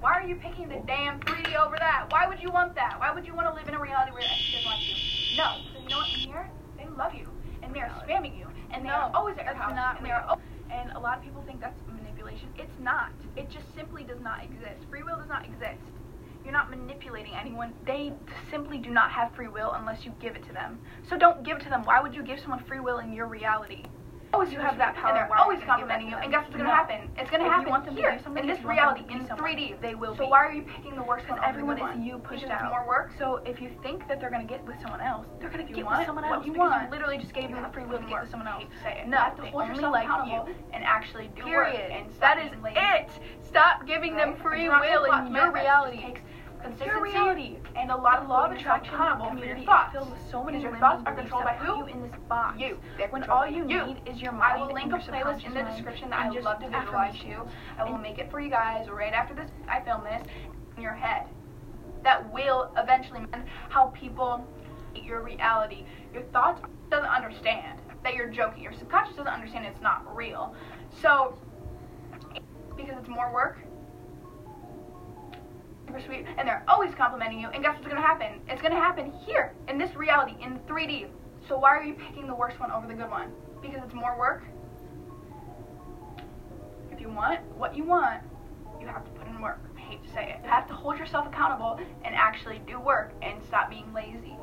Why 0.00 0.14
are 0.14 0.26
you 0.26 0.36
picking 0.36 0.68
the 0.68 0.82
damn 0.86 1.20
3D 1.20 1.54
over 1.54 1.76
that? 1.78 2.06
Why 2.10 2.26
would 2.26 2.40
you 2.40 2.50
want 2.50 2.74
that? 2.74 2.98
Why 2.98 3.12
would 3.12 3.26
you 3.26 3.34
want 3.34 3.48
to 3.48 3.54
live 3.54 3.68
in 3.68 3.74
a 3.74 3.80
reality 3.80 4.12
where 4.12 4.22
everyone 4.22 4.50
doesn't 4.50 4.66
like 4.66 4.82
you? 4.88 5.36
No. 5.36 5.62
So 5.74 5.82
you 5.82 5.88
know 5.88 5.98
what? 5.98 6.08
In 6.14 6.20
here, 6.26 6.50
they 6.78 6.86
love 6.96 7.14
you. 7.14 7.28
And 7.62 7.72
they're 7.72 7.92
spamming 8.02 8.36
you. 8.36 8.46
And 8.72 8.84
they 8.84 8.90
are 8.90 9.10
No, 9.10 9.14
always 9.18 9.36
at 9.38 9.44
your 9.44 9.54
house. 9.54 9.74
not 9.74 9.98
and, 9.98 10.06
they 10.06 10.10
are 10.10 10.24
and 10.72 10.90
a 10.96 11.00
lot 11.00 11.18
of 11.18 11.24
people 11.24 11.42
think 11.46 11.60
that's 11.60 11.78
manipulation. 11.86 12.48
It's 12.56 12.72
not. 12.80 13.12
It 13.36 13.50
just 13.50 13.66
simply 13.76 14.04
does 14.04 14.20
not 14.20 14.42
exist. 14.42 14.84
Free 14.90 15.02
will 15.02 15.18
does 15.18 15.28
not 15.28 15.44
exist. 15.44 15.80
You're 16.44 16.52
not 16.52 16.70
manipulating 16.70 17.34
anyone. 17.38 17.74
They 17.86 18.12
simply 18.50 18.78
do 18.78 18.90
not 18.90 19.10
have 19.10 19.32
free 19.36 19.48
will 19.48 19.72
unless 19.76 20.04
you 20.04 20.12
give 20.20 20.34
it 20.34 20.44
to 20.48 20.52
them. 20.52 20.80
So 21.08 21.16
don't 21.18 21.44
give 21.44 21.58
it 21.58 21.62
to 21.64 21.68
them. 21.70 21.84
Why 21.84 22.00
would 22.00 22.14
you 22.14 22.24
give 22.24 22.40
someone 22.40 22.64
free 22.64 22.80
will 22.80 22.98
in 22.98 23.12
your 23.12 23.26
reality? 23.28 23.84
Always 24.32 24.50
you 24.50 24.58
have 24.60 24.78
that 24.78 24.94
power. 24.94 25.08
And 25.08 25.16
they're 25.16 25.28
Why 25.28 25.36
are 25.36 25.38
you 25.38 25.42
always 25.44 25.60
gonna 25.60 25.82
give 25.82 25.88
that 25.88 26.00
complimenting 26.00 26.08
you. 26.08 26.16
And 26.16 26.32
guess 26.32 26.44
what's 26.48 26.56
gonna 26.56 26.70
happen? 26.74 27.10
It's 27.18 27.30
gonna 27.30 27.44
If 27.44 27.46
you 27.48 27.52
happen 27.52 27.68
want 27.70 27.84
them 27.84 27.94
to 27.96 28.00
here 28.00 28.10
in 28.10 28.16
this 28.16 28.24
if 28.24 28.28
you 28.32 28.32
want 28.40 28.56
them 28.56 28.68
reality 28.70 29.04
in 29.12 29.26
3D. 29.28 29.80
they 29.82 29.94
will 29.94 30.16
So 30.16 30.24
be. 30.24 30.30
why 30.30 30.38
are 30.46 30.52
you 30.52 30.62
picking 30.62 30.96
the 30.96 31.02
worst 31.02 31.26
Because 31.26 31.40
everyone 31.44 31.78
is 31.78 32.00
you 32.00 32.16
pushed 32.18 32.46
out. 32.48 32.70
more 32.70 32.86
work. 32.88 33.12
So 33.18 33.42
if 33.44 33.60
you 33.60 33.68
think 33.82 34.08
that 34.08 34.20
they're 34.20 34.30
gonna 34.30 34.44
get 34.44 34.64
with 34.64 34.80
someone 34.80 35.02
else, 35.02 35.26
they're 35.38 35.50
gonna 35.50 35.64
get 35.64 35.84
with 35.84 36.06
someone 36.06 36.24
else 36.24 36.46
you 36.46 36.54
want. 36.54 36.84
you 36.84 36.90
literally 36.90 37.18
just 37.18 37.34
gave 37.34 37.50
them 37.50 37.62
the 37.62 37.68
free 37.68 37.84
will 37.84 37.98
to 37.98 38.06
get 38.06 38.22
with 38.22 38.30
someone 38.30 38.48
else. 38.48 38.64
No, 39.06 39.18
to 39.36 39.42
they 39.42 39.52
only 39.52 39.80
like 39.84 40.08
you 40.26 40.48
and 40.72 40.82
actually 40.82 41.28
do 41.36 41.42
Period. 41.44 41.90
work. 41.90 41.90
And 41.92 42.10
That 42.20 42.38
is 42.38 42.52
it. 42.64 43.10
Stop 43.42 43.86
giving 43.86 44.16
them 44.16 44.36
free 44.36 44.68
will 44.68 45.04
in 45.12 45.34
your 45.34 45.52
reality. 45.52 46.14
Consistency 46.62 47.00
reality. 47.00 47.56
and 47.76 47.90
a 47.90 47.96
lot 47.96 48.22
of 48.22 48.28
law 48.28 48.46
of 48.46 48.52
attraction 48.52 48.94
accountable 48.94 49.38
for 49.38 49.44
your 49.44 49.58
thoughts. 49.64 49.92
filled 49.92 50.10
with 50.10 50.20
so 50.30 50.42
many 50.42 50.60
your 50.60 50.76
thoughts 50.78 51.02
are 51.06 51.14
controlled 51.14 51.44
by 51.44 51.54
who? 51.54 51.78
you 51.78 51.86
in 51.86 52.02
this 52.02 52.12
box. 52.28 52.58
You. 52.60 52.78
When 53.10 53.24
all 53.24 53.46
you 53.46 53.68
you. 53.68 53.86
need 53.86 54.00
is 54.06 54.20
your 54.20 54.32
mind. 54.32 54.62
I 54.62 54.66
will 54.66 54.72
link 54.72 54.92
a 54.92 54.96
playlist 54.96 55.44
in 55.44 55.54
the 55.54 55.62
description 55.62 56.10
that 56.10 56.26
I 56.26 56.32
just 56.32 56.44
love 56.44 56.60
to 56.60 56.68
visualize 56.68 57.22
you. 57.22 57.46
I 57.78 57.90
will 57.90 57.98
make 57.98 58.18
it 58.18 58.30
for 58.30 58.40
you 58.40 58.50
guys 58.50 58.88
right 58.88 59.12
after 59.12 59.34
this. 59.34 59.50
I 59.68 59.80
film 59.80 60.04
this 60.04 60.22
in 60.76 60.82
your 60.82 60.94
head. 60.94 61.26
That 62.04 62.32
will 62.32 62.72
eventually 62.76 63.24
how 63.68 63.86
people 63.88 64.46
your 64.94 65.22
reality. 65.22 65.84
Your 66.12 66.22
thoughts 66.24 66.60
doesn't 66.90 67.08
understand 67.08 67.80
that 68.04 68.14
you're 68.14 68.28
joking. 68.28 68.62
Your 68.62 68.72
subconscious 68.72 69.16
doesn't 69.16 69.32
understand 69.32 69.66
it's 69.66 69.80
not 69.80 70.14
real. 70.14 70.54
So, 71.00 71.38
because 72.76 72.96
it's 72.98 73.08
more 73.08 73.32
work, 73.32 73.58
super 75.92 76.04
sweet, 76.06 76.26
and 76.38 76.48
they're 76.48 76.64
always 76.68 76.94
complimenting 76.94 77.40
you. 77.40 77.48
And 77.48 77.62
guess 77.62 77.74
what's 77.74 77.88
gonna 77.88 78.00
happen? 78.00 78.40
It's 78.48 78.62
gonna 78.62 78.76
happen 78.76 79.12
here 79.26 79.52
in 79.68 79.78
this 79.78 79.94
reality 79.94 80.34
in 80.42 80.58
3D. 80.60 81.06
So 81.48 81.58
why 81.58 81.70
are 81.70 81.82
you 81.82 81.94
picking 81.94 82.26
the 82.26 82.34
worst 82.34 82.58
one 82.60 82.70
over 82.70 82.86
the 82.86 82.94
good 82.94 83.10
one? 83.10 83.30
Because 83.60 83.80
it's 83.84 83.94
more 83.94 84.18
work. 84.18 84.42
If 86.90 87.00
you 87.00 87.08
want 87.08 87.40
what 87.56 87.76
you 87.76 87.84
want, 87.84 88.22
you 88.80 88.86
have 88.86 89.04
to 89.04 89.10
put 89.12 89.26
in 89.26 89.40
work. 89.40 89.60
I 89.76 89.80
hate 89.80 90.02
to 90.04 90.12
say 90.12 90.30
it. 90.30 90.44
You 90.44 90.50
have 90.50 90.66
to 90.68 90.74
hold 90.74 90.98
yourself 90.98 91.26
accountable 91.26 91.78
and 92.04 92.14
actually 92.14 92.60
do 92.66 92.80
work 92.80 93.12
and 93.22 93.42
stop 93.44 93.68
being 93.68 93.92
lazy. 93.92 94.36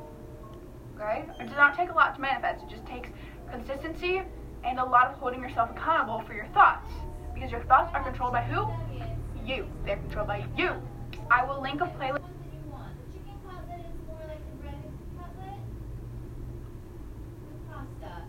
Okay? 0.96 1.26
It 1.40 1.48
does 1.48 1.58
not 1.58 1.76
take 1.76 1.90
a 1.90 1.94
lot 1.94 2.16
to 2.16 2.22
manifest. 2.22 2.64
It 2.64 2.70
just 2.70 2.86
takes 2.86 3.10
consistency 3.50 4.22
and 4.64 4.80
a 4.80 4.86
lot 4.86 5.08
of 5.08 5.16
holding 5.16 5.42
yourself 5.42 5.72
accountable 5.72 6.22
for 6.28 6.34
your 6.34 6.48
thoughts. 6.48 6.90
Because 7.34 7.52
your 7.52 7.64
thoughts 7.64 7.92
are 7.94 8.04
controlled 8.04 8.34
by 8.34 8.44
who? 8.44 8.68
You. 9.46 9.66
They're 9.86 9.98
controlled 9.98 10.28
by 10.28 10.46
you. 10.58 10.76
I 11.32 11.46
will 11.46 11.62
link 11.62 11.80
a 11.82 11.86
playlist. 11.86 12.22
What 12.22 12.44
do 12.44 12.58
you 12.58 12.72
want? 12.72 12.94
The 13.06 13.14
chicken 13.14 13.36
cutlet 13.46 13.80
is 13.80 14.08
more 14.08 14.20
like 14.28 14.40
a 14.40 14.56
breaded 14.62 14.94
cutlet 15.18 15.60
with 17.46 17.70
pasta. 17.70 18.24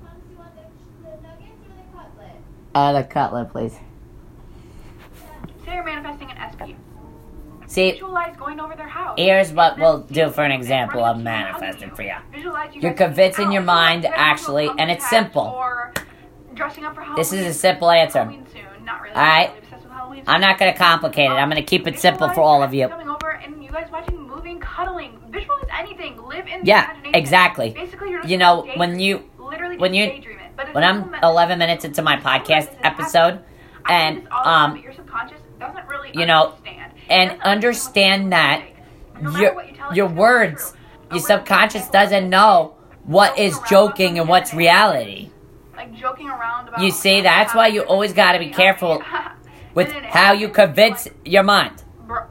Thomas, 0.00 0.22
you 0.30 0.36
want 0.38 0.54
the, 0.54 0.62
the 1.02 1.10
nuggets 1.22 1.60
or 1.66 1.74
the 1.74 1.98
cutlet? 1.98 2.36
Uh, 2.74 2.92
the 2.92 3.04
cutlet, 3.04 3.50
please. 3.50 3.74
Say 5.64 5.74
you're 5.74 5.84
manifesting 5.84 6.30
an 6.30 6.38
SP. 6.54 6.76
See, 7.66 7.92
Visualize 7.92 8.36
going 8.36 8.58
over 8.58 8.74
their 8.74 8.88
house. 8.88 9.14
here's 9.16 9.52
what 9.52 9.78
we'll 9.78 10.00
do 10.00 10.30
for 10.30 10.42
an 10.42 10.50
example 10.50 11.04
of 11.04 11.18
to 11.18 11.22
them, 11.22 11.26
hugging 11.26 11.60
manifesting 11.62 11.90
for 11.94 12.02
you. 12.02 12.14
You 12.34 12.80
You're 12.80 12.94
convincing 12.94 13.52
your 13.52 13.62
mind, 13.62 14.02
you 14.02 14.10
guys 14.10 14.16
going 14.18 14.18
to 14.18 14.28
a 14.28 14.30
actually, 14.32 14.70
and 14.78 14.90
it's 14.90 15.04
patch 15.04 15.10
simple. 15.10 15.44
Dressing 16.60 16.84
up 16.84 16.94
for 16.94 17.00
Halloween. 17.00 17.16
This 17.16 17.32
is 17.32 17.46
a 17.46 17.54
simple 17.58 17.90
answer. 17.90 18.24
Really. 18.24 18.36
All 18.36 19.00
right. 19.14 19.48
I'm 19.48 19.50
really 19.50 19.58
obsessed 19.58 19.82
with 19.84 19.92
Halloween 19.92 20.24
I'm 20.26 20.40
not 20.40 20.58
gonna 20.58 20.76
complicate 20.76 21.30
it. 21.30 21.34
I'm 21.34 21.48
gonna 21.48 21.62
keep 21.62 21.86
it 21.86 21.98
simple 21.98 22.28
for 22.30 22.40
all 22.42 22.62
of 22.62 22.74
you. 22.74 22.88
Coming 22.88 23.08
over 23.08 23.30
and 23.30 23.62
you 23.64 23.70
guys 23.70 23.88
watching 23.90 24.16
a 24.16 24.20
movie 24.20 24.56
cuddling. 24.60 25.18
Visualize 25.30 25.64
anything. 25.78 26.22
Live 26.22 26.46
in 26.46 26.60
the 26.60 26.66
Yeah, 26.66 26.92
exactly. 27.14 27.70
Basically, 27.70 28.10
you're 28.10 28.24
You 28.24 28.36
know, 28.36 28.66
when 28.76 28.98
you 29.00 29.24
literally 29.38 29.78
when 29.78 29.94
you- 29.94 30.06
daydream 30.06 30.38
it. 30.38 30.52
But 30.56 30.66
it's 30.66 30.74
when 30.74 30.84
I'm 30.84 31.14
11 31.22 31.58
minutes 31.58 31.84
into 31.86 32.02
my 32.02 32.16
podcast 32.18 32.68
episode, 32.82 33.40
and 33.88 34.16
say 34.18 34.22
this 34.24 34.30
all 34.32 34.44
the 34.44 34.50
time, 34.50 34.64
um, 34.64 34.72
but 34.74 34.82
your 34.82 34.92
subconscious 34.92 35.40
doesn't 35.58 35.88
really 35.88 36.10
you 36.12 36.26
know, 36.26 36.54
and 37.08 37.40
understand 37.42 38.32
that 38.32 38.60
mistake. 38.60 38.76
No 39.22 39.30
matter 39.30 39.42
your 39.44 39.54
what 39.54 39.68
you 39.70 39.74
tell 39.76 39.90
it, 39.90 39.96
your 39.96 40.06
words, 40.08 40.74
your 41.10 41.20
subconscious 41.20 41.88
doesn't 41.88 42.28
know 42.28 42.74
what 43.04 43.38
is 43.38 43.58
joking 43.60 43.68
around 43.70 43.70
joking 43.70 44.12
about 44.12 44.20
and 44.20 44.28
what's 44.28 44.54
reality. 44.54 45.30
Like 45.80 45.94
joking 45.94 46.28
around 46.28 46.68
about. 46.68 46.80
You 46.82 46.90
see, 46.90 47.22
that's 47.22 47.54
why 47.54 47.68
you 47.68 47.80
always 47.82 48.12
gotta 48.12 48.38
be 48.38 48.50
careful 48.50 49.02
with 49.74 49.88
it 49.88 50.04
how 50.04 50.32
you 50.32 50.48
convince 50.50 51.08
your 51.24 51.42
mind. 51.42 51.82
bro, 52.06 52.24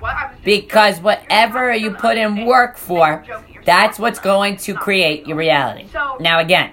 what? 0.00 0.14
I 0.16 0.26
was 0.26 0.32
just 0.34 0.44
Because 0.44 1.00
whatever 1.00 1.72
you 1.72 1.92
put 1.92 2.16
in 2.18 2.44
work 2.44 2.76
for, 2.76 3.24
that's 3.64 4.00
what's 4.00 4.18
going 4.18 4.56
to 4.66 4.74
create 4.74 5.28
your 5.28 5.36
reality. 5.36 5.86
So- 5.92 6.16
Now 6.18 6.40
again, 6.40 6.72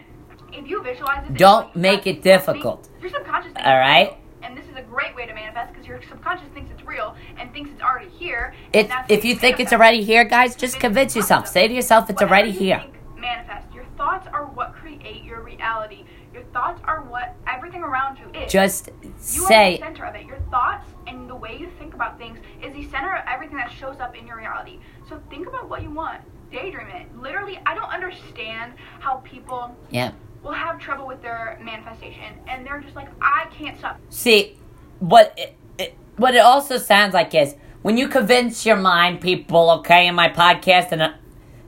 If 0.51 0.67
you 0.67 0.81
visualize 0.81 1.29
it, 1.29 1.37
Don't 1.37 1.75
make 1.75 2.07
it 2.07 2.23
difficult. 2.23 2.89
Your 3.01 3.11
subconscious. 3.11 3.51
thinks 3.53 3.67
All 3.69 3.77
right? 3.77 4.17
And 4.41 4.57
this 4.57 4.65
is 4.65 4.75
a 4.77 4.81
great 4.81 5.13
way 5.15 5.27
to 5.27 5.33
manifest 5.35 5.73
because 5.73 5.85
your 5.87 6.01
subconscious 6.09 6.47
thinks 6.55 6.71
it's 6.71 6.83
real 6.83 7.15
and 7.37 7.53
thinks 7.53 7.69
it's 7.69 7.83
already 7.83 8.09
here. 8.09 8.55
that's 8.73 9.11
if 9.11 9.23
you 9.23 9.35
think 9.35 9.59
it's 9.59 9.73
already 9.73 10.01
here, 10.03 10.23
guys, 10.23 10.55
just 10.55 10.79
convince 10.79 11.15
yourself. 11.15 11.47
Say 11.47 11.67
to 11.67 11.73
yourself, 11.73 12.09
it's 12.09 12.21
already 12.23 12.49
here. 12.51 12.83
manifest. 13.15 13.67
Your 13.75 13.85
thoughts 13.97 14.27
are 14.33 14.45
what 14.45 14.64
create 14.85 15.23
your 15.23 15.41
reality. 15.41 16.03
Your 16.33 16.43
thoughts 16.53 16.79
are 16.83 17.01
what 17.03 17.35
everything 17.47 17.81
around 17.81 18.17
you 18.19 18.39
is. 18.39 18.51
Just 18.51 18.89
You 19.03 19.43
are 19.43 19.47
say, 19.47 19.77
the 19.77 19.83
center 19.83 20.05
of 20.05 20.15
it. 20.15 20.25
Your 20.25 20.39
thoughts 20.51 20.87
and 21.07 21.29
the 21.29 21.35
way 21.35 21.57
you 21.59 21.69
think 21.79 21.93
about 21.93 22.17
things 22.19 22.37
is 22.63 22.73
the 22.73 22.87
center 22.89 23.15
of 23.15 23.23
everything 23.27 23.57
that 23.57 23.71
shows 23.71 23.99
up 23.99 24.15
in 24.15 24.27
your 24.27 24.37
reality. 24.37 24.79
So 25.09 25.21
think 25.29 25.47
about 25.47 25.69
what 25.69 25.81
you 25.81 25.89
want. 25.89 26.21
Daydream 26.51 26.87
it. 26.89 27.07
Literally, 27.17 27.59
I 27.65 27.73
don't 27.73 27.91
understand 27.91 28.73
how 28.99 29.17
people 29.17 29.75
yeah. 29.89 30.11
will 30.43 30.51
have 30.51 30.79
trouble 30.79 31.07
with 31.07 31.21
their 31.21 31.59
manifestation 31.63 32.35
and 32.47 32.65
they're 32.65 32.79
just 32.81 32.95
like, 32.95 33.09
I 33.21 33.47
can't 33.51 33.77
stop. 33.77 33.99
See, 34.09 34.57
what 34.99 35.33
it, 35.37 35.55
it, 35.79 35.95
what 36.17 36.35
it 36.35 36.39
also 36.39 36.77
sounds 36.77 37.13
like 37.13 37.33
is 37.33 37.55
when 37.81 37.97
you 37.97 38.07
convince 38.07 38.65
your 38.65 38.77
mind, 38.77 39.21
people, 39.21 39.71
okay, 39.79 40.07
in 40.07 40.15
my 40.15 40.29
podcast 40.29 40.91
and 40.91 41.01
uh, 41.01 41.13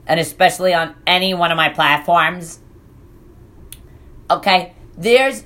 and 0.06 0.18
especially 0.18 0.72
on 0.72 0.94
any 1.06 1.34
one 1.34 1.50
of 1.52 1.56
my 1.56 1.68
platforms, 1.68 2.60
okay, 4.30 4.74
there's 4.96 5.44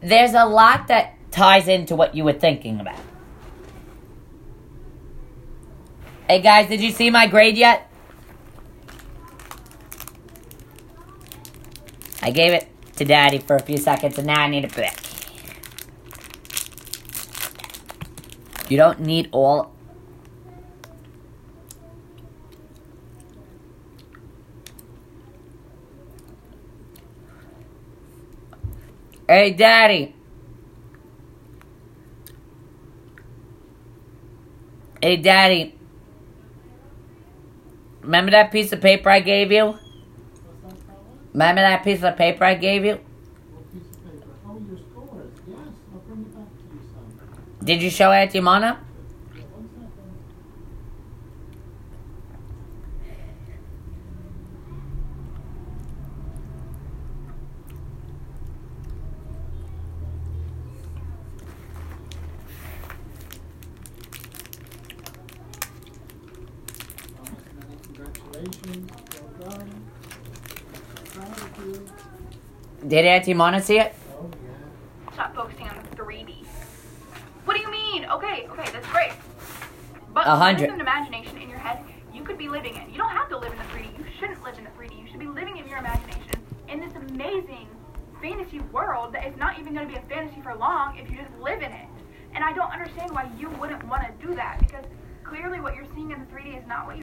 there's 0.00 0.34
a 0.34 0.44
lot 0.44 0.88
that 0.88 1.14
ties 1.30 1.68
into 1.68 1.96
what 1.96 2.14
you 2.14 2.24
were 2.24 2.32
thinking 2.32 2.80
about. 2.80 3.00
Hey 6.28 6.40
guys, 6.40 6.68
did 6.68 6.80
you 6.80 6.90
see 6.90 7.10
my 7.10 7.26
grade 7.26 7.56
yet? 7.56 7.90
I 12.20 12.30
gave 12.30 12.52
it 12.52 12.68
to 12.96 13.04
Daddy 13.04 13.38
for 13.38 13.56
a 13.56 13.62
few 13.62 13.78
seconds, 13.78 14.18
and 14.18 14.26
now 14.26 14.42
I 14.42 14.48
need 14.48 14.64
it 14.64 14.74
back. 14.74 14.98
You 18.68 18.76
don't 18.76 19.00
need 19.00 19.28
all. 19.32 19.72
Hey, 29.28 29.50
Daddy. 29.52 30.14
Hey, 35.02 35.16
Daddy. 35.16 35.74
Remember 38.00 38.30
that 38.30 38.50
piece 38.50 38.72
of 38.72 38.80
paper 38.80 39.10
I 39.10 39.20
gave 39.20 39.52
you? 39.52 39.78
Remember 41.34 41.60
that 41.60 41.84
piece 41.84 42.02
of 42.02 42.16
paper 42.16 42.44
I 42.44 42.54
gave 42.54 42.86
you? 42.86 42.92
What 42.94 43.70
piece 43.70 43.82
of 43.82 44.02
paper? 44.02 44.34
Oh, 44.46 44.58
your 44.66 44.78
scores. 44.78 45.32
Yes, 45.46 45.58
I'll 45.92 46.00
bring 46.00 46.20
it 46.22 46.34
back 46.34 46.48
to 46.56 46.62
you, 46.72 46.80
son. 46.94 47.64
Did 47.66 47.82
you 47.82 47.90
show 47.90 48.10
it 48.12 48.30
to 48.30 48.40
Mona? 48.40 48.80
Yeah, 49.36 49.42
one 49.42 49.68
second. 49.68 50.18
Oh, 67.20 67.24
many 67.58 67.76
congratulations. 67.82 68.90
Well 69.12 69.50
done. 69.50 69.60
I'm 69.60 69.86
so 69.90 70.48
proud 70.58 70.94
of 70.94 71.04
you. 71.04 71.07
Did 72.86 73.04
Auntie 73.04 73.34
Mona 73.34 73.60
see 73.60 73.78
it? 73.78 73.94
Stop 75.12 75.34
focusing 75.34 75.68
on 75.68 75.76
the 75.90 75.96
3D. 75.96 76.44
What 77.44 77.54
do 77.56 77.60
you 77.60 77.70
mean? 77.70 78.04
Okay, 78.06 78.46
okay, 78.50 78.70
that's 78.72 78.86
great. 78.88 79.12
But 80.12 80.26
A 80.26 80.36
hundred. 80.36 80.70
an 80.70 80.80
imagination 80.80 81.36
in 81.38 81.48
your 81.48 81.58
head, 81.58 81.84
you 82.14 82.22
could 82.22 82.38
be 82.38 82.48
living 82.48 82.76
it. 82.76 82.88
You 82.88 82.98
don't 82.98 83.10
have 83.10 83.28
to 83.30 83.38
live 83.38 83.52
in 83.52 83.58
the 83.58 83.64
3D. 83.64 83.98
You 83.98 84.04
shouldn't 84.18 84.42
live 84.42 84.56
in 84.58 84.64
the 84.64 84.70
3D. 84.70 85.00
You 85.00 85.08
should 85.10 85.20
be 85.20 85.26
living 85.26 85.56
in 85.56 85.66
your 85.68 85.78
imagination 85.78 86.40
in 86.68 86.80
this 86.80 86.92
amazing 86.94 87.68
fantasy 88.22 88.60
world 88.72 89.12
that 89.14 89.26
is 89.26 89.36
not 89.36 89.58
even 89.58 89.74
going 89.74 89.86
to 89.86 89.92
be 89.92 89.98
a 89.98 90.02
fantasy 90.08 90.40
for 90.42 90.54
long 90.54 90.96
if 90.98 91.10
you 91.10 91.16
just 91.16 91.34
live 91.40 91.62
in 91.62 91.72
it. 91.72 91.86
And 92.34 92.44
I 92.44 92.52
don't 92.52 92.70
understand 92.70 93.10
why 93.12 93.28
you 93.38 93.48
wouldn't 93.50 93.84
want 93.88 94.02
to 94.02 94.26
do 94.26 94.34
that 94.34 94.58
because 94.60 94.84
clearly 95.24 95.60
what 95.60 95.74
you're 95.74 95.86
seeing 95.94 96.10
in 96.10 96.20
the 96.20 96.26
3D 96.26 96.58
is 96.58 96.66
not 96.66 96.86
what 96.86 96.94
you 96.94 96.96